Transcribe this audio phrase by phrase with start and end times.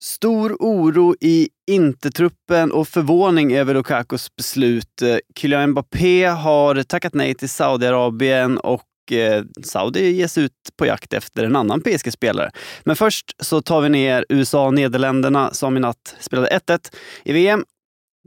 [0.00, 5.02] Stor oro i Intertruppen och förvåning över Lukakos beslut.
[5.02, 11.12] Eh, Kylian Mbappé har tackat nej till Saudiarabien och eh, Saudi ges ut på jakt
[11.12, 12.50] efter en annan PSG-spelare.
[12.84, 16.92] Men först så tar vi ner USA och Nederländerna som i natt spelade 1-1
[17.24, 17.64] i VM.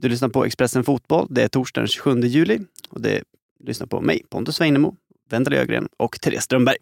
[0.01, 1.27] Du lyssnar på Expressen Fotboll.
[1.29, 2.59] Det är torsdagen 27 juli
[2.89, 3.23] och det
[3.63, 4.95] lyssnar på mig, Pontus Weinemo,
[5.29, 6.77] Wendel Ögren och Therese Strömberg.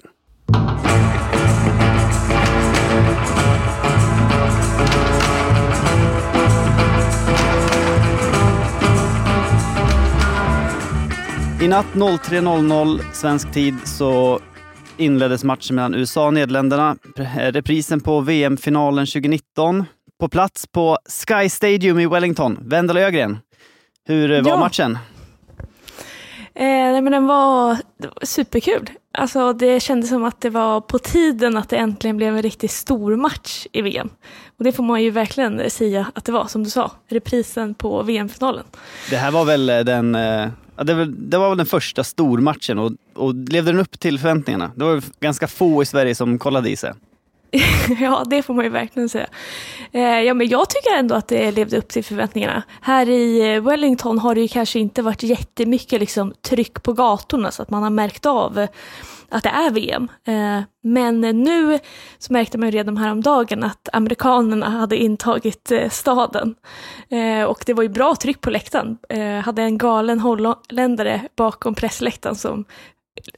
[11.62, 14.40] I natt 03.00 svensk tid så
[14.98, 16.96] inleddes matchen mellan USA och Nederländerna.
[17.36, 19.86] Reprisen på VM-finalen 2019.
[20.20, 22.58] På plats på Sky Stadium i Wellington.
[22.62, 23.38] Wendel Ögren,
[24.08, 24.60] hur var ja.
[24.60, 24.98] matchen?
[26.56, 28.90] Eh, nej, men den var, var superkul.
[29.18, 32.72] Alltså, det kändes som att det var på tiden att det äntligen blev en riktigt
[32.72, 34.10] stor match i VM.
[34.58, 38.04] Och det får man ju verkligen säga att det var, som du sa, reprisen på
[38.04, 38.64] VM-finalen.
[39.10, 40.48] Det här var väl den eh,
[40.80, 44.20] Ja, det, var, det var väl den första stormatchen och, och levde den upp till
[44.20, 44.72] förväntningarna?
[44.76, 46.94] Det var ganska få i Sverige som kollade i sig.
[48.00, 49.28] ja, det får man ju verkligen säga.
[49.92, 52.64] Eh, ja, men jag tycker ändå att det levde upp till förväntningarna.
[52.82, 57.52] Här i eh, Wellington har det ju kanske inte varit jättemycket liksom, tryck på gatorna
[57.52, 58.68] så att man har märkt av
[59.30, 60.08] att det är VM.
[60.28, 61.80] Eh, men nu
[62.18, 66.56] så märkte man ju redan häromdagen att amerikanerna hade intagit eh, staden.
[67.10, 68.98] Eh, och det var ju bra tryck på läktaren.
[69.46, 72.66] Hade en galen holländare bakom pressläktaren som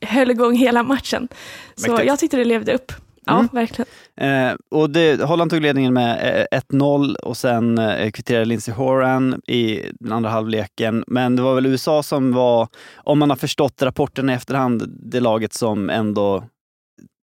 [0.01, 1.27] höll igång hela matchen.
[1.75, 2.07] Så Mäktigt.
[2.07, 2.91] jag tyckte det levde upp.
[3.25, 3.49] Ja, mm.
[3.51, 3.87] verkligen.
[4.17, 9.41] Eh, och det, Holland tog ledningen med eh, 1-0 och sen eh, kvitterade Lindsey Horan
[9.47, 11.03] i den andra halvleken.
[11.07, 15.19] Men det var väl USA som var, om man har förstått rapporten i efterhand, det
[15.19, 16.43] laget som ändå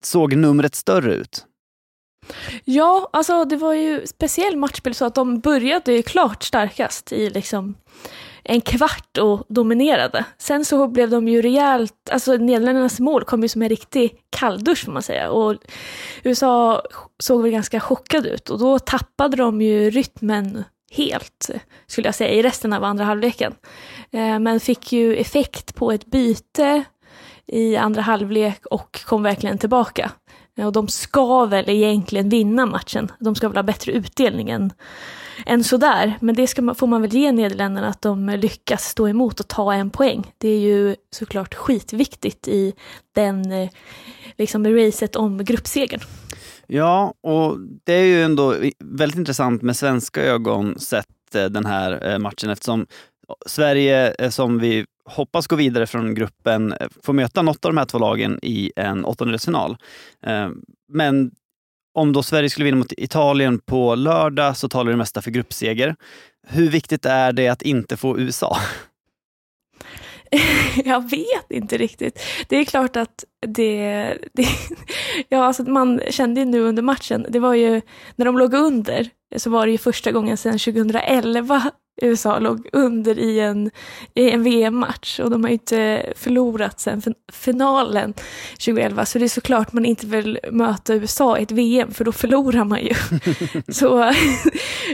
[0.04, 1.46] såg numret större ut.
[2.64, 7.30] Ja, alltså det var ju speciell matchbild så att de började ju klart starkast i
[7.30, 7.74] liksom
[8.48, 10.24] en kvart och dominerade.
[10.38, 14.84] Sen så blev de ju rejält, alltså Nederländernas mål kom ju som en riktig kalldusch
[14.84, 15.30] får man säga.
[15.30, 15.56] Och
[16.22, 16.82] USA
[17.18, 21.50] såg väl ganska chockade ut och då tappade de ju rytmen helt,
[21.86, 23.54] skulle jag säga, i resten av andra halvleken.
[24.10, 26.84] Eh, men fick ju effekt på ett byte
[27.46, 30.10] i andra halvlek och kom verkligen tillbaka.
[30.58, 33.12] Eh, och de ska väl egentligen vinna matchen.
[33.20, 34.72] De ska väl ha bättre utdelning än,
[35.46, 36.18] än sådär.
[36.20, 39.48] Men det ska man, får man väl ge Nederländerna att de lyckas stå emot och
[39.48, 40.32] ta en poäng.
[40.38, 42.74] Det är ju såklart skitviktigt i
[43.14, 43.70] den eh,
[44.38, 46.00] liksom racet om gruppsegern.
[46.66, 48.54] Ja, och det är ju ändå
[48.84, 52.86] väldigt intressant med svenska ögon sett eh, den här eh, matchen eftersom
[53.46, 57.98] Sverige, som vi hoppas gå vidare från gruppen, får möta något av de här två
[57.98, 59.76] lagen i en åttondelsfinal.
[60.88, 61.30] Men
[61.96, 65.96] om då Sverige skulle vinna mot Italien på lördag så talar det mesta för gruppseger.
[66.48, 68.56] Hur viktigt är det att inte få USA?
[70.84, 72.20] Jag vet inte riktigt.
[72.48, 74.46] Det är klart att det, det...
[75.28, 77.80] ja, alltså man kände ju nu under matchen, det var ju
[78.16, 81.70] när de låg under så var det ju första gången sedan 2011
[82.02, 83.70] USA låg under i en,
[84.14, 87.02] i en VM-match och de har ju inte förlorat sedan
[87.32, 88.14] finalen
[88.50, 92.12] 2011 så det är såklart man inte vill möta USA i ett VM för då
[92.12, 92.94] förlorar man ju.
[93.72, 94.12] så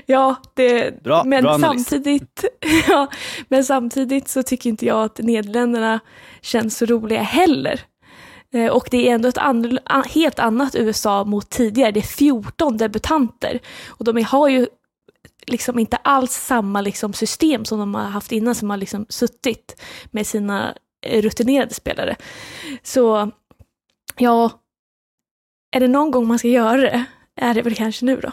[0.06, 2.44] ja, det, bra, men, bra samtidigt,
[2.88, 3.06] ja,
[3.48, 6.00] men samtidigt så tycker inte jag att Nederländerna
[6.40, 7.80] känns så roliga heller.
[8.52, 11.92] Eh, och det är ändå ett an helt annat USA mot tidigare.
[11.92, 13.60] Det är 14 debutanter.
[13.86, 14.66] Och de har ju
[15.46, 19.82] liksom inte alls samma liksom system som de har haft innan som har liksom suttit
[20.10, 20.74] med sina
[21.06, 22.16] eh, rutinerade spelare.
[22.82, 23.30] Så
[24.16, 24.50] ja,
[25.76, 27.04] är det någon gång man ska göra det
[27.36, 28.32] är det väl kanske nu då.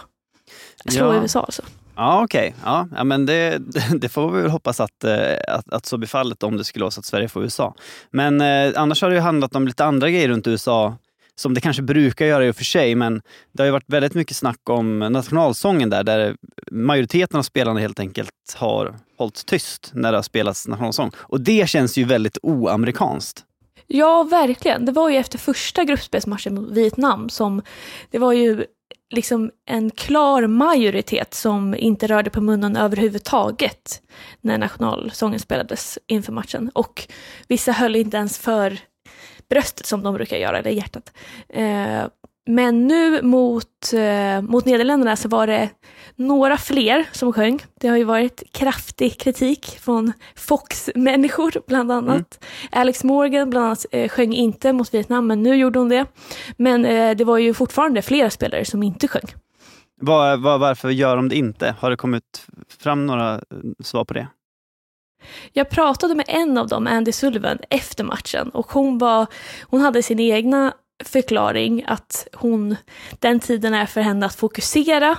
[0.91, 1.22] Slå ja.
[1.22, 1.62] USA alltså.
[2.00, 2.56] Ja, okej.
[2.62, 2.86] Okay.
[2.96, 3.62] Ja, men det,
[4.02, 6.84] det, får vi väl hoppas att, eh, att, att så blir fallet om det skulle
[6.84, 7.76] vara så att Sverige får USA.
[8.12, 10.96] Men eh, annars har det ju handlat om lite andra grejer runt USA
[11.36, 13.22] som det kanske brukar göra i och för sig, men
[13.52, 16.36] det har ju varit väldigt mycket snack om nationalsången där, där
[16.72, 21.12] majoriteten av spelarna helt enkelt har hållit tyst när det har spelats nationalsång.
[21.18, 23.46] Och det känns ju väldigt oamerikanskt.
[23.88, 24.86] Ja, verkligen.
[24.86, 27.62] Det var ju efter första gruppspelsmatchen mot Vietnam som
[28.12, 28.66] det var ju
[29.10, 34.02] liksom en klar majoritet som inte rörde på munnen överhuvudtaget
[34.42, 36.72] när nationalsången spelades inför matchen.
[36.74, 37.08] Och
[37.48, 38.80] vissa höll inte ens för
[39.50, 41.14] bröstet som de brukar göra, eller hjärtat.
[41.50, 42.04] Eh,
[42.50, 45.69] men nu mot, eh, mot Nederländerna så var det
[46.16, 47.60] några fler som sjöng.
[47.80, 52.40] Det har ju varit kraftig kritik från Fox-människor bland annat.
[52.42, 52.81] Mm.
[52.81, 56.06] Alex Morgan bland annat eh, sjöng inte mot Vietnam, men nu gjorde hon det.
[56.57, 59.34] Men eh, det var ju fortfarande flera spelare som inte sjöng.
[60.01, 61.75] Var, var, varför gör de det inte?
[61.80, 62.46] Har det kommit
[62.80, 63.40] fram några eh,
[63.84, 64.28] svar på det?
[65.54, 69.28] Jag pratade med en av dem, Andy Sullivan, efter matchen och hon, var,
[69.62, 70.74] hon hade sin egna
[71.06, 72.75] förklaring att hon,
[73.19, 75.18] den tiden är för henne att fokusera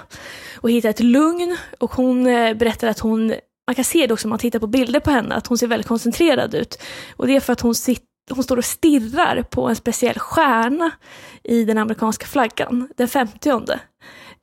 [0.56, 1.56] och hitta ett lugn.
[1.78, 3.34] Och hon eh, berättar att hon,
[3.66, 5.66] man kan se det också om man tittar på bilder på henne, att hon ser
[5.66, 6.82] väldigt koncentrerad ut.
[7.16, 10.90] Och det är för att hon, sit, hon står och stirrar på en speciell stjärna
[11.42, 13.50] i den amerikanska flaggan, den 50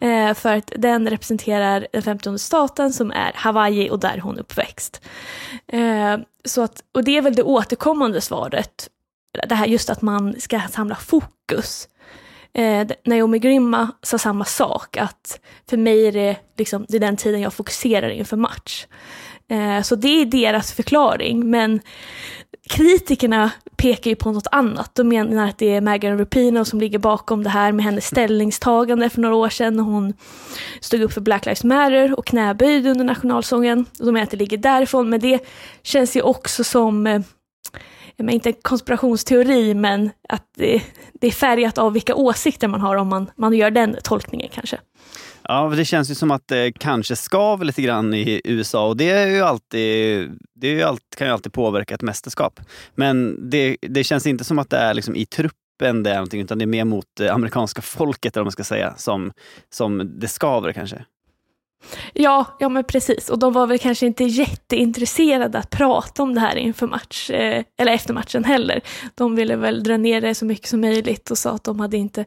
[0.01, 4.41] eh, för att den representerar den 50 staten som är Hawaii och där hon är
[4.41, 5.01] uppväxt.
[5.67, 8.89] Eh, så att, och det är väl det återkommande svaret
[9.49, 11.87] det här just att man ska samla fokus.
[12.53, 15.39] Eh, Naomi Grimma sa samma sak, att
[15.69, 18.85] för mig är det, liksom, det är den tiden jag fokuserar inför match.
[19.49, 21.79] Eh, så det är deras förklaring, men
[22.69, 24.95] kritikerna pekar ju på något annat.
[24.95, 29.09] De menar att det är Megan Rapinoe som ligger bakom det här med hennes ställningstagande
[29.09, 30.13] för några år sedan när hon
[30.81, 33.85] stod upp för Black Lives Matter och knäböjde under nationalsången.
[33.97, 35.39] De menar att det ligger därifrån, men det
[35.83, 37.21] känns ju också som eh,
[38.17, 40.83] men inte en konspirationsteori, men att det,
[41.13, 44.79] det, är färgat av vilka åsikter man har om man, man gör den tolkningen kanske.
[45.43, 49.09] Ja, det känns ju som att det kanske skaver lite grann i USA och det,
[49.09, 52.59] är ju alltid, det är ju alltid, kan ju alltid påverka ett mästerskap.
[52.95, 56.41] Men det, det känns inte som att det är liksom i truppen det är någonting,
[56.41, 59.31] utan det är mer mot det amerikanska folket, eller man ska säga, som,
[59.69, 61.05] som det skaver kanske.
[62.13, 63.29] Ja, ja men precis.
[63.29, 67.63] Och de var väl kanske inte jätteintresserade att prata om det här inför match, eh,
[67.77, 68.81] eller efter matchen heller.
[69.15, 71.97] De ville väl dra ner det så mycket som möjligt och sa att de hade
[71.97, 72.25] inte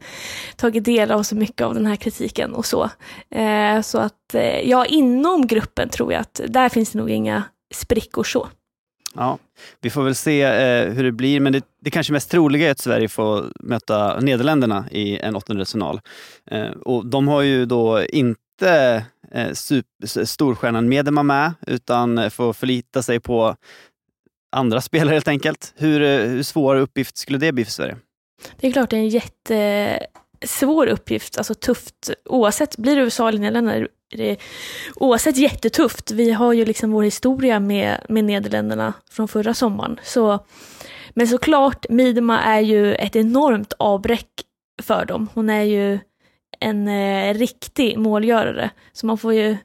[0.56, 2.90] tagit del av så mycket av den här kritiken och så.
[3.30, 7.42] Eh, så att, eh, ja, inom gruppen tror jag att där finns det nog inga
[7.74, 8.48] sprickor så.
[9.14, 9.38] Ja,
[9.80, 12.70] vi får väl se eh, hur det blir, men det, det kanske mest troliga är
[12.70, 16.00] att Sverige får möta Nederländerna i en åttondelsfinal.
[16.50, 22.52] Eh, och de har ju då inte eh, super, storstjärnan Medema med, utan eh, får
[22.52, 23.56] förlita sig på
[24.52, 25.74] andra spelare helt enkelt.
[25.76, 27.96] Hur, eh, hur svår uppgift skulle det bli för Sverige?
[28.56, 32.10] Det är klart det är en jättesvår eh, uppgift, alltså tufft.
[32.24, 34.36] Oavsett, blir det USA eller Nederländerna är det
[34.96, 36.10] oavsett jättetufft.
[36.10, 40.00] Vi har ju liksom vår historia med, med Nederländerna från förra sommaren.
[40.02, 40.44] Så,
[41.10, 44.28] men såklart, Midema är ju ett enormt avbräck
[44.82, 45.28] för dem.
[45.34, 45.98] Hon är ju
[46.60, 48.70] en eh, riktig målgörare.
[48.92, 49.56] Så man får ju,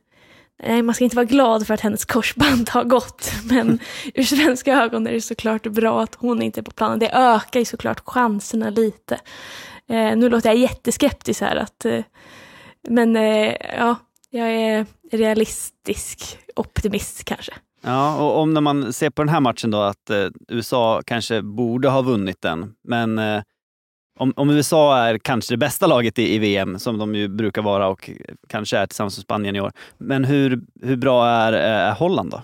[0.63, 3.79] nej man ska inte vara glad för att hennes korsband har gått, men
[4.13, 6.99] ur svenska ögon är det såklart bra att hon inte är på planen.
[6.99, 9.19] Det ökar ju såklart chanserna lite.
[9.89, 12.03] Eh, nu låter jag jätteskeptisk här, att, eh,
[12.87, 13.95] men eh, ja,
[14.29, 17.53] jag är realistisk optimist kanske.
[17.81, 21.41] Ja, och om när man ser på den här matchen då att eh, USA kanske
[21.41, 23.41] borde ha vunnit den, men eh,
[24.19, 27.61] om, om, USA är kanske det bästa laget i, i, VM, som de ju brukar
[27.61, 28.09] vara och
[28.47, 29.71] kanske är tillsammans med Spanien i år.
[29.97, 32.41] Men hur, hur bra är, eh, är Holland då?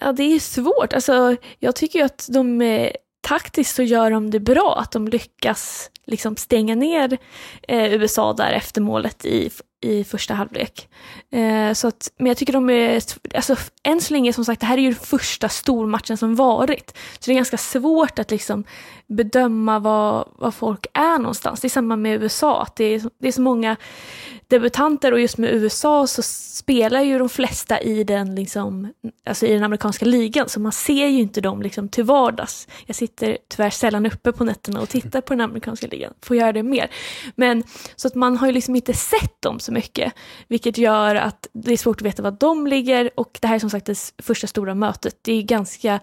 [0.00, 0.92] Ja, det är svårt.
[0.92, 2.90] Alltså, jag tycker ju att de eh,
[3.20, 7.18] taktiskt så gör de det bra, att de lyckas liksom stänga ner
[7.68, 10.88] eh, USA där efter målet i, i första halvlek.
[11.30, 13.02] Eh, så att, men jag tycker de är,
[13.34, 16.96] alltså än så länge som sagt, det här är ju den första stormatchen som varit.
[17.18, 18.64] Så det är ganska svårt att liksom
[19.06, 21.60] bedöma var, var folk är någonstans.
[21.60, 23.76] Det är samma med USA, att det är, det är så många
[24.48, 28.92] debutanter och just med USA så spelar ju de flesta i den, liksom,
[29.26, 32.68] alltså i den amerikanska ligan så man ser ju inte dem liksom till vardags.
[32.86, 36.52] Jag sitter tyvärr sällan uppe på nätterna och tittar på den amerikanska ligan, får göra
[36.52, 36.90] det mer.
[37.36, 37.62] Men
[37.96, 40.12] så att man har ju liksom inte sett dem så mycket,
[40.48, 43.58] vilket gör att det är svårt att veta var de ligger och det här är
[43.58, 45.18] som sagt det första stora mötet.
[45.22, 46.00] Det är ganska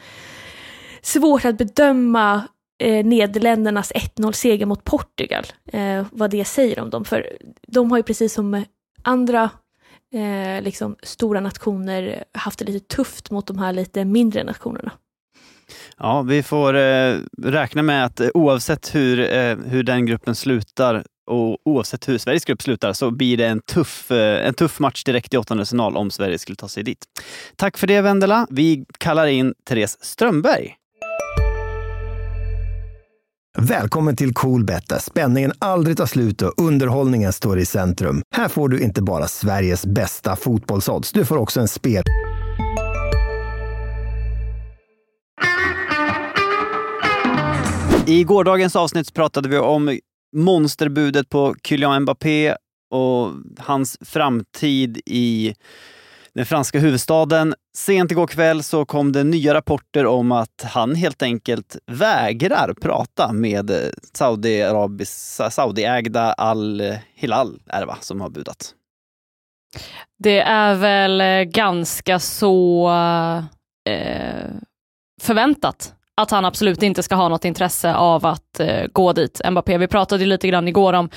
[1.02, 2.48] svårt att bedöma
[2.80, 7.06] eh, Nederländernas 1-0-seger mot Portugal, eh, vad det säger om dem.
[7.06, 8.64] För de har ju precis som
[9.04, 9.50] andra
[10.14, 14.92] eh, liksom, stora nationer haft det lite tufft mot de här lite mindre nationerna.
[15.98, 21.04] Ja, vi får eh, räkna med att eh, oavsett hur, eh, hur den gruppen slutar
[21.26, 25.04] och oavsett hur Sveriges grupp slutar så blir det en tuff, eh, en tuff match
[25.04, 27.06] direkt i åttondelsfinal om Sverige skulle ta sig dit.
[27.56, 28.48] Tack för det Vendela.
[28.50, 30.76] Vi kallar in Therese Strömberg.
[33.58, 38.22] Välkommen till Coolbet där spänningen aldrig tar slut och underhållningen står i centrum.
[38.36, 42.04] Här får du inte bara Sveriges bästa fotbollsodds, du får också en spel...
[48.08, 50.00] I gårdagens avsnitt pratade vi om
[50.36, 52.56] monsterbudet på Kylian Mbappé
[52.92, 55.56] och hans framtid i
[56.34, 57.54] den franska huvudstaden.
[57.78, 63.34] Sent igår kväll så kom det nya rapporter om att han helt enkelt vägrar prata
[63.34, 63.78] med eh,
[64.14, 65.86] Saudi-ägda Saudi
[66.38, 68.74] Al-Hilal, är det va, som har budat.
[70.20, 72.90] Det är väl eh, ganska så
[73.90, 74.46] eh,
[75.22, 79.78] förväntat att han absolut inte ska ha något intresse av att eh, gå dit, Mbappé.
[79.78, 81.10] Vi pratade lite grann igår om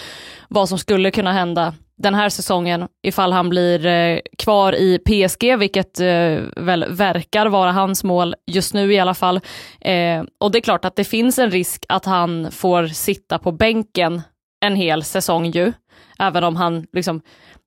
[0.48, 5.58] vad som skulle kunna hända den här säsongen ifall han blir eh, kvar i PSG,
[5.58, 9.40] vilket eh, väl verkar vara hans mål just nu i alla fall.
[9.80, 13.52] Eh, och det är klart att det finns en risk att han får sitta på
[13.52, 14.22] bänken
[14.60, 15.72] en hel säsong ju,
[16.18, 17.20] även om han liksom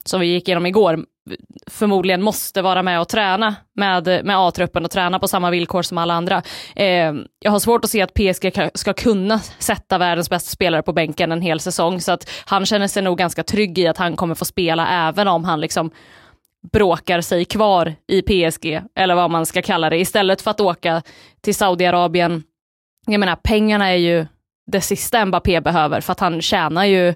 [0.06, 1.06] som vi gick igenom igår,
[1.68, 5.98] förmodligen måste vara med och träna med, med A-truppen och träna på samma villkor som
[5.98, 6.42] alla andra.
[6.76, 10.94] Eh, jag har svårt att se att PSG ska kunna sätta världens bästa spelare på
[10.94, 14.16] bänken en hel säsong, så att han känner sig nog ganska trygg i att han
[14.16, 15.92] kommer få spela även om han liksom
[16.72, 21.02] bråkar sig kvar i PSG, eller vad man ska kalla det, istället för att åka
[21.42, 22.44] till Saudiarabien.
[23.08, 24.26] Jag menar, pengarna är ju
[24.72, 27.14] det sista Mbappé behöver, för att han tjänar ju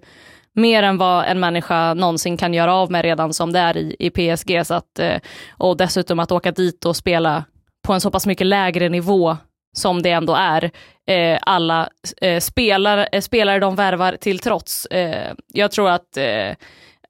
[0.55, 3.95] mer än vad en människa någonsin kan göra av med redan som det är i,
[3.99, 4.65] i PSG.
[4.65, 5.17] Så att, eh,
[5.57, 7.43] och dessutom att åka dit och spela
[7.87, 9.37] på en så pass mycket lägre nivå
[9.77, 10.71] som det ändå är,
[11.07, 11.89] eh, alla
[12.21, 14.85] eh, spelare, eh, spelare de värvar till trots.
[14.85, 16.55] Eh, jag, tror att, eh,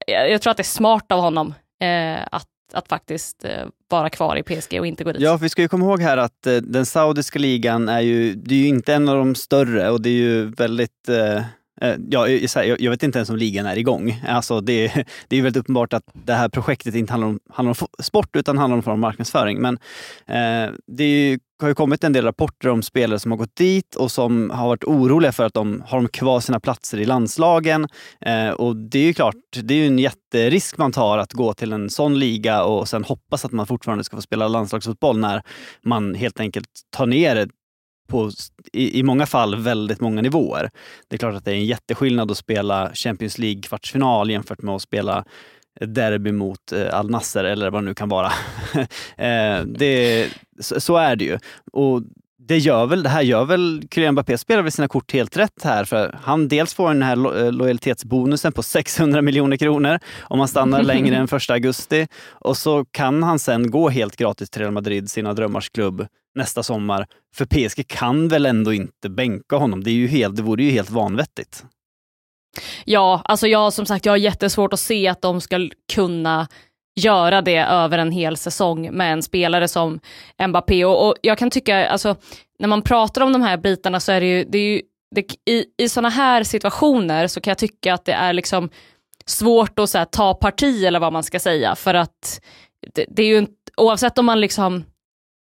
[0.07, 1.53] jag tror att det är smart av honom
[2.31, 3.45] att, att faktiskt
[3.89, 5.21] vara kvar i PSG och inte gå dit.
[5.21, 8.59] Ja, vi ska ju komma ihåg här att den saudiska ligan är ju, det är
[8.59, 11.43] ju inte en av de större och det är ju väldigt Eh,
[11.81, 12.27] Eh, ja,
[12.57, 14.21] jag vet inte ens om ligan är igång.
[14.27, 18.03] Alltså det, det är väldigt uppenbart att det här projektet inte handlar om, handlar om
[18.03, 19.61] sport utan handlar om form av marknadsföring.
[19.61, 19.77] Men
[20.27, 23.95] eh, det ju, har ju kommit en del rapporter om spelare som har gått dit
[23.95, 27.87] och som har varit oroliga för att de har de kvar sina platser i landslagen.
[28.21, 31.53] Eh, och det är ju klart, det är ju en jätterisk man tar att gå
[31.53, 35.41] till en sån liga och sen hoppas att man fortfarande ska få spela landslagsfotboll när
[35.83, 37.47] man helt enkelt tar ner
[38.07, 38.31] på
[38.73, 40.69] i, i många fall väldigt många nivåer.
[41.07, 44.81] Det är klart att det är en jätteskillnad att spela Champions League-kvartsfinal jämfört med att
[44.81, 45.25] spela
[45.79, 48.27] derby mot eh, Al Nasser eller vad det nu kan vara.
[49.17, 51.39] eh, det, så, är det ju.
[51.73, 52.01] Och
[52.37, 55.63] det, gör väl, det här gör väl Kylian Mbappé spelar väl sina kort helt rätt
[55.63, 55.85] här.
[55.85, 60.47] För han dels får den här lo eh, lojalitetsbonusen på 600 miljoner kronor om han
[60.47, 62.07] stannar längre än första augusti.
[62.29, 66.63] Och så kan han sen gå helt gratis till Real Madrid, sina drömmars klubb, nästa
[66.63, 67.07] sommar.
[67.35, 69.83] För PSG kan väl ändå inte bänka honom?
[69.83, 71.65] Det, är ju helt, det vore ju helt vanvettigt.
[72.85, 76.47] Ja, alltså jag som sagt, jag har jättesvårt att se att de ska kunna
[76.95, 79.99] göra det över en hel säsong med en spelare som
[80.47, 80.85] Mbappé.
[80.85, 82.15] Och, och jag kan tycka, alltså,
[82.59, 84.81] när man pratar om de här bitarna så är det ju, det är ju
[85.15, 88.69] det, i, i sådana här situationer så kan jag tycka att det är liksom
[89.25, 92.41] svårt att så här, ta parti eller vad man ska säga för att
[92.93, 94.83] det, det är ju oavsett om man liksom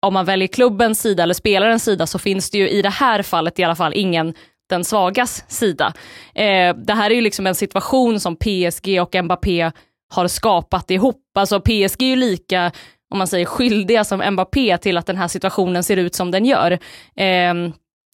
[0.03, 3.23] om man väljer klubbens sida eller spelarens sida så finns det ju i det här
[3.23, 4.35] fallet i alla fall ingen
[4.69, 5.93] den svagas sida.
[6.35, 9.71] Eh, det här är ju liksom en situation som PSG och Mbappé
[10.15, 11.23] har skapat ihop.
[11.39, 12.73] Alltså PSG är ju lika,
[13.11, 16.45] om man säger skyldiga som Mbappé till att den här situationen ser ut som den
[16.45, 16.73] gör.
[17.17, 17.55] Eh,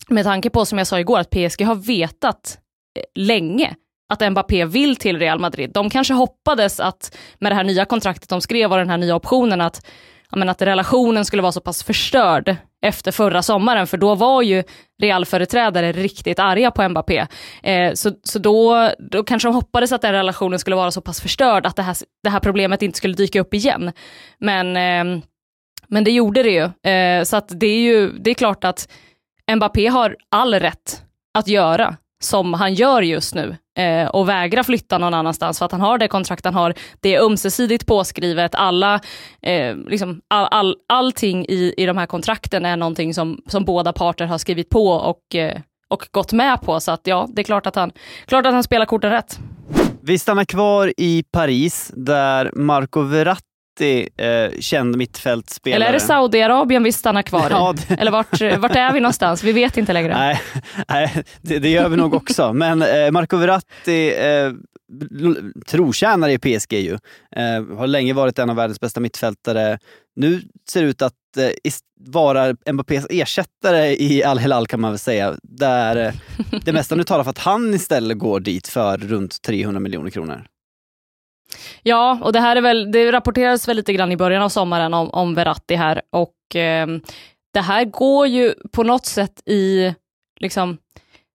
[0.09, 2.59] med tanke på, som jag sa igår, att PSG har vetat
[2.99, 3.75] eh, länge
[4.12, 5.71] att Mbappé vill till Real Madrid.
[5.75, 9.17] De kanske hoppades att med det här nya kontraktet de skrev och den här nya
[9.17, 9.87] optionen att
[10.37, 14.62] men att relationen skulle vara så pass förstörd efter förra sommaren, för då var ju
[15.03, 17.26] Real-företrädare riktigt arga på Mbappé.
[17.62, 21.21] Eh, så så då, då kanske de hoppades att den relationen skulle vara så pass
[21.21, 23.93] förstörd att det här, det här problemet inte skulle dyka upp igen.
[24.38, 25.23] Men, eh,
[25.88, 26.91] men det gjorde det ju.
[26.93, 28.88] Eh, så att det är ju det är klart att
[29.57, 31.03] Mbappé har all rätt
[31.38, 35.73] att göra som han gör just nu eh, och vägra flytta någon annanstans för att
[35.73, 36.75] han har det kontrakt han har.
[37.00, 38.54] Det är ömsesidigt påskrivet.
[38.54, 39.00] Alla,
[39.43, 43.93] eh, liksom, all, all, allting i, i de här kontrakten är någonting som, som båda
[43.93, 46.81] parter har skrivit på och, eh, och gått med på.
[46.81, 47.93] Så att ja, det är klart att han,
[48.26, 49.38] klart att han spelar korten rätt.
[50.00, 55.76] Vi stannar kvar i Paris där Marco Verratti riktig eh, känd mittfältspelare.
[55.76, 57.50] Eller är det Saudiarabien vi stannar kvar i?
[57.50, 57.95] Ja, det...
[57.95, 59.45] Eller vart, vart är vi någonstans?
[59.45, 60.14] Vi vet inte längre.
[60.14, 60.40] Nej,
[60.88, 62.52] nej det, det gör vi nog också.
[62.52, 64.52] Men eh, Marco Verratti, eh,
[65.66, 66.99] trotjänare i PSG ju.
[67.37, 69.78] Eh, har länge varit en av världens bästa mittfältare.
[70.16, 71.73] Nu ser det ut att eh,
[72.07, 75.35] vara Mbappés ersättare i Al-Hilal kan man väl säga.
[75.43, 76.12] Där eh,
[76.64, 80.47] det mesta nu talar för att han istället går dit för runt 300 miljoner kronor.
[81.83, 84.95] Ja, och det här är väl, det rapporterades väl lite grann i början av sommaren
[84.95, 86.87] om, om Verratti här och eh,
[87.55, 89.95] det här går ju på något sätt i,
[90.41, 90.79] liksom,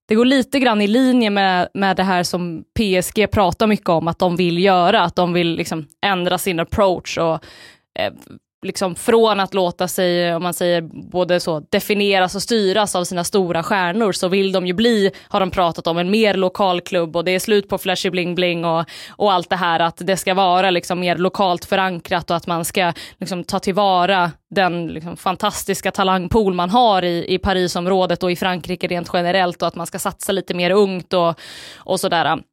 [0.07, 4.07] det går lite grann i linje med, med det här som PSG pratar mycket om
[4.07, 7.33] att de vill göra, att de vill liksom ändra sin approach och
[7.99, 8.13] eh,
[8.61, 13.23] liksom från att låta sig, om man säger, både så definieras och styras av sina
[13.23, 17.15] stora stjärnor så vill de ju bli, har de pratat om, en mer lokal klubb
[17.15, 20.17] och det är slut på flashy bling bling och, och allt det här att det
[20.17, 25.17] ska vara liksom mer lokalt förankrat och att man ska liksom ta tillvara den liksom
[25.17, 29.87] fantastiska talangpool man har i, i Parisområdet och i Frankrike rent generellt och att man
[29.87, 31.39] ska satsa lite mer ungt och,
[31.75, 32.43] och sådär.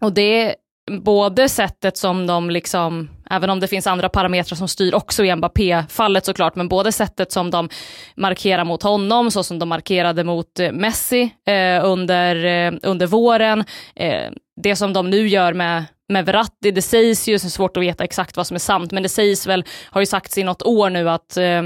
[0.00, 0.54] Och det
[0.90, 5.36] både sättet som de, liksom, även om det finns andra parametrar som styr också i
[5.36, 7.68] Mbappé-fallet såklart, men både sättet som de
[8.16, 13.64] markerar mot honom, så som de markerade mot eh, Messi eh, under, eh, under våren,
[13.94, 14.30] eh,
[14.62, 18.04] det som de nu gör med med Verratti, det sägs ju, så svårt att veta
[18.04, 20.90] exakt vad som är sant, men det sägs väl, har ju sagts i något år
[20.90, 21.62] nu att eh,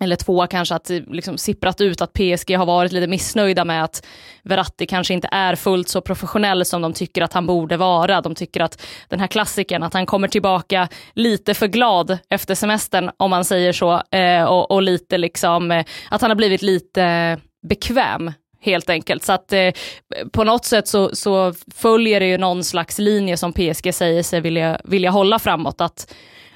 [0.00, 4.06] eller två kanske, att liksom sipprat ut att PSG har varit lite missnöjda med att
[4.42, 8.20] Verratti kanske inte är fullt så professionell som de tycker att han borde vara.
[8.20, 13.10] De tycker att den här klassikern, att han kommer tillbaka lite för glad efter semestern,
[13.16, 17.38] om man säger så, eh, och, och, lite liksom, eh, att han har blivit lite
[17.68, 19.24] bekväm helt enkelt.
[19.24, 19.70] Så att eh,
[20.32, 24.40] på något sätt så, så, följer det ju någon slags linje som PSG säger sig
[24.40, 26.14] vilja, vilja hålla framåt, att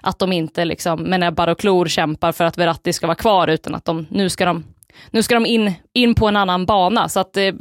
[0.08, 3.48] att de inte liksom med näbbar och klor kämpar för att Verratti ska vara kvar,
[3.48, 4.64] utan att de, nu ska de,
[5.10, 7.08] nu ska de in, in på en annan bana.
[7.08, 7.54] Så att eh,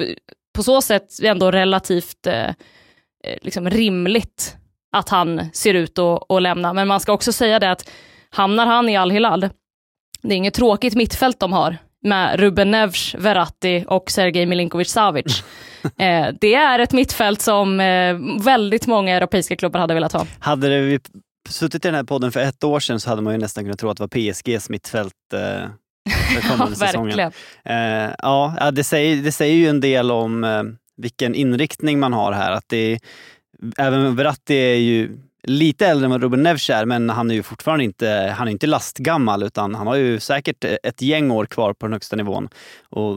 [0.56, 2.54] på så sätt är det ändå relativt eh, eh,
[3.42, 4.56] liksom rimligt
[4.92, 6.74] att han ser ut att, att lämna.
[6.74, 7.90] Men man ska också säga det att
[8.30, 9.50] hamnar han i Al-Hilal,
[10.22, 15.44] det är inget tråkigt mittfält de har med Ruben Neves, Verratti och Sergej Milinkovic Savic.
[15.84, 20.26] eh, det är ett mittfält som eh, väldigt många europeiska klubbar hade velat ha.
[20.40, 21.00] Hade det
[21.50, 23.80] suttit i den här podden för ett år sedan så hade man ju nästan kunnat
[23.80, 25.40] tro att det var PSGs mittfält eh,
[26.34, 27.20] för kommande ja, säsongen.
[27.66, 30.64] Eh, ja, det säger, det säger ju en del om eh,
[30.98, 32.52] vilken inriktning man har här.
[32.52, 33.00] Att det,
[33.78, 37.44] även Verratti är ju lite äldre än vad Ruben Neves är, men han är ju
[37.44, 41.74] fortfarande inte, han är inte lastgammal utan han har ju säkert ett gäng år kvar
[41.74, 42.50] på den högsta nivån.
[42.90, 43.16] Och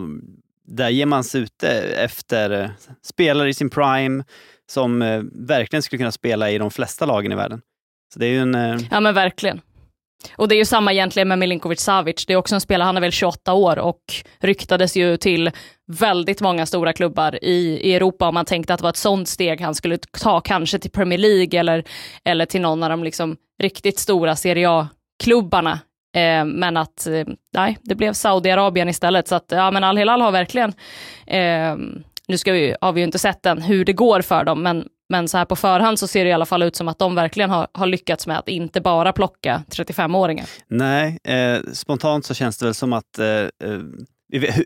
[0.67, 2.71] där ger man sig ute efter
[3.03, 4.25] spelare i sin prime
[4.71, 7.63] som eh, verkligen skulle kunna spela i de flesta lagen i världen.
[8.13, 8.55] Så det är ju en...
[8.55, 8.81] Eh...
[8.91, 9.61] Ja men verkligen.
[10.37, 12.27] Och det är ju samma egentligen med Milinkovic Savic.
[12.27, 14.01] Det är också en spelare, han är väl 28 år och
[14.41, 15.51] ryktades ju till
[15.87, 19.29] väldigt många stora klubbar i, i Europa om man tänkte att det var ett sånt
[19.29, 21.85] steg han skulle ta, kanske till Premier League eller,
[22.25, 25.79] eller till någon av de liksom riktigt stora Serie A-klubbarna.
[26.17, 29.29] Eh, men att, eh, nej, det blev Saudiarabien istället.
[29.29, 30.73] Så att, ja men Al-Hilal har verkligen,
[31.27, 31.77] eh,
[32.29, 34.85] nu ska vi, har vi ju inte sett än hur det går för dem, men,
[35.11, 37.15] men så här på förhand så ser det i alla fall ut som att de
[37.15, 40.47] verkligen har, har lyckats med att inte bara plocka 35-åringar.
[40.69, 43.51] Nej, eh, spontant så känns det väl som att eh, eh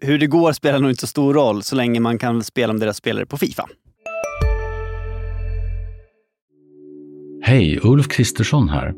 [0.03, 2.81] hur det går spelar nog inte så stor roll så länge man kan spela med
[2.81, 3.69] deras spelare på Fifa.
[7.43, 8.95] Hej, Ulf Kristersson här.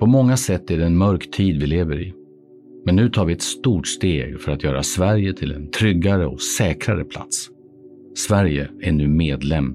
[0.00, 2.14] På många sätt är det en mörk tid vi lever i.
[2.86, 6.40] Men nu tar vi ett stort steg för att göra Sverige till en tryggare och
[6.40, 7.48] säkrare plats.
[8.16, 9.74] Sverige är nu medlem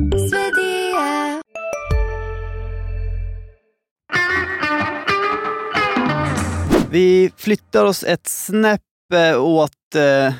[6.91, 8.81] Vi flyttar oss ett snäpp
[9.13, 10.33] eh, åt eh,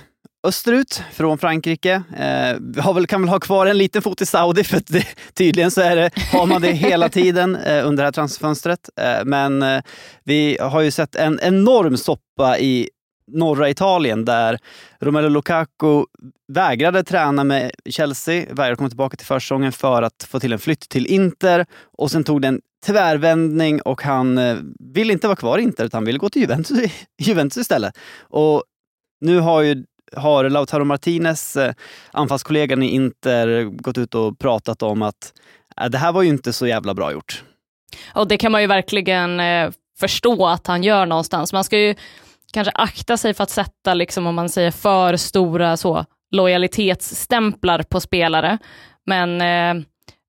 [0.48, 2.04] österut från Frankrike.
[2.18, 5.06] Eh, vi har väl, kan väl ha kvar en liten fot i Saudi för det,
[5.34, 8.90] tydligen så är det, har man det hela tiden under det här transferfönstret.
[9.26, 9.82] Men
[10.24, 12.90] vi har ju sett en enorm soppa i
[13.32, 14.60] norra Italien där
[15.00, 16.06] Romelu Lukaku
[16.48, 20.90] vägrade träna med Chelsea, vägrade komma tillbaka till försäsongen för att få till en flytt
[20.90, 21.66] till Inter
[21.98, 25.86] och sen tog det en tvärvändning och han eh, vill inte vara kvar i Inter
[25.86, 26.91] utan han vill gå till Juventus,
[27.22, 27.98] Juventus istället.
[28.20, 28.63] Och
[29.22, 29.84] nu har ju
[30.15, 31.74] har Lautaro Martinez, eh,
[32.12, 35.34] anfallskollegan i Inter, gått ut och pratat om att
[35.82, 37.44] eh, det här var ju inte så jävla bra gjort.
[38.13, 41.54] Och det kan man ju verkligen eh, förstå att han gör någonstans.
[41.54, 41.96] Man ska ju
[42.54, 48.00] kanske akta sig för att sätta, liksom, om man säger för stora så, lojalitetsstämplar på
[48.00, 48.58] spelare.
[49.06, 49.86] Men eh,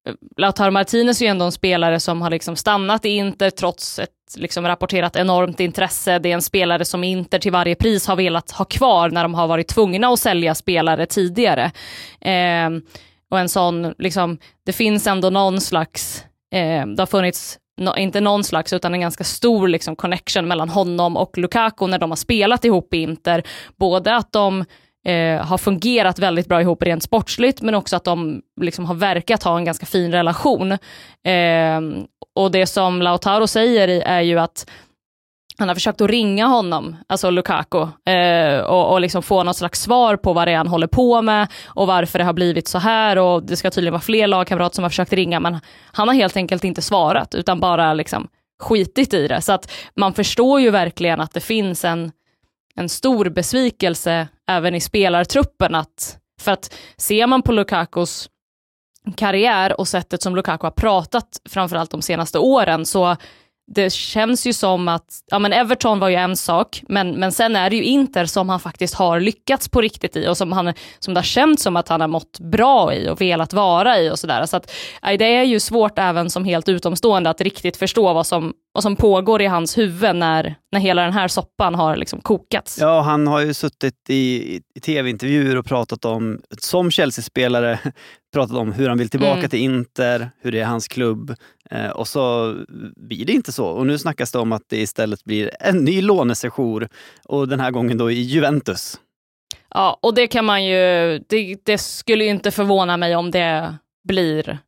[0.09, 3.99] Eh, Lautaro Martinez är ju ändå en spelare som har liksom stannat i Inter trots
[3.99, 6.19] ett liksom rapporterat enormt intresse.
[6.19, 9.35] Det är en spelare som Inter till varje pris har velat ha kvar när de
[9.35, 11.73] har varit tvungna att sälja spelare tidigare.
[12.21, 12.71] Eh,
[13.31, 18.21] och en sån, liksom, det finns ändå någon slags, eh, det har funnits no, inte
[18.21, 22.17] någon slags, utan en ganska stor liksom, connection mellan honom och Lukaku när de har
[22.17, 23.43] spelat ihop i Inter.
[23.77, 24.65] Både att de
[25.07, 29.43] eh, har fungerat väldigt bra ihop rent sportsligt, men också att de liksom har verkat
[29.43, 30.73] ha en ganska fin relation.
[31.25, 31.81] Eh,
[32.35, 34.67] och det som Lautaro säger är ju att
[35.59, 39.83] han har försökt att ringa honom, alltså Lukaku, eh, och, och liksom få något slags
[39.83, 42.79] svar på vad det är han håller på med och varför det har blivit så
[42.79, 45.59] här och det ska tydligen vara fler lagkamrater som har försökt ringa men
[45.93, 48.29] han har helt enkelt inte svarat utan bara liksom
[48.63, 49.41] skitit i det.
[49.41, 52.13] Så att man förstår ju verkligen att det finns en,
[52.79, 55.75] en stor besvikelse även i spelartruppen.
[55.75, 58.29] Att, för att ser man på Lukakos
[59.17, 63.17] karriär och sättet som Lukaku har pratat framförallt de senaste åren så
[63.75, 67.57] det känns ju som att, ja men Everton var ju en sak, men, men sen
[67.57, 70.75] är det ju Inter som han faktiskt har lyckats på riktigt i och som, han,
[70.99, 74.11] som det har känts som att han har mått bra i och velat vara i
[74.11, 74.47] och sådär.
[74.47, 78.53] Så att det är ju svårt även som helt utomstående att riktigt förstå vad som,
[78.73, 82.79] vad som pågår i hans huvud när, när hela den här soppan har liksom kokats.
[82.81, 87.79] Ja, han har ju suttit i, i tv-intervjuer och pratat om, som Chelsea-spelare,
[88.33, 89.51] pratat om hur han vill tillbaka mm.
[89.51, 91.35] till Inter, hur det är hans klubb.
[91.71, 92.55] Eh, och så
[92.97, 93.67] blir det inte så.
[93.67, 96.89] Och nu snackas det om att det istället blir en ny lånesession
[97.25, 99.01] och den här gången då i Juventus.
[99.75, 103.75] Ja, och det kan man ju, det, det skulle ju inte förvåna mig om det
[104.09, 104.59] blir,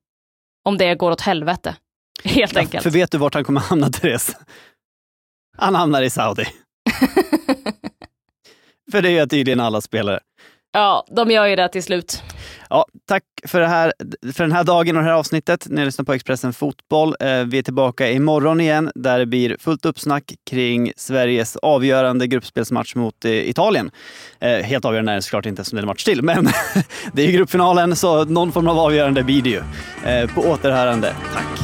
[0.64, 1.76] om det går åt helvete.
[2.24, 2.82] Helt enkelt.
[2.82, 4.36] För vet du vart han kommer hamna, Therese?
[5.56, 6.44] Han hamnar i Saudi.
[8.92, 10.20] för det gör tydligen alla spelare.
[10.72, 12.22] Ja, de gör ju det till slut.
[12.70, 13.92] Ja, tack för, det här,
[14.32, 15.66] för den här dagen och det här avsnittet.
[15.70, 17.16] Ni lyssnar på Expressen Fotboll.
[17.20, 22.94] Eh, vi är tillbaka imorgon igen där det blir fullt uppsnack kring Sveriges avgörande gruppspelsmatch
[22.94, 23.90] mot eh, Italien.
[24.40, 26.44] Eh, helt avgörande är det såklart inte som det är en match till, men
[27.12, 29.62] det är ju gruppfinalen så någon form av avgörande blir det ju.
[30.34, 31.14] På återhörande.
[31.34, 31.63] Tack!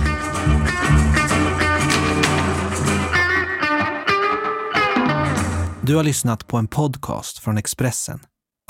[5.82, 8.20] Du har lyssnat på en podcast från Expressen.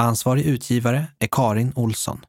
[0.03, 2.21] Ansvarig utgivare är Karin Olsson.